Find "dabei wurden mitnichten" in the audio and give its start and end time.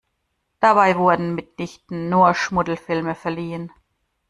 0.61-2.09